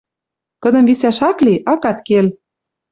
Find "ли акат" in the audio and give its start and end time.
1.45-1.97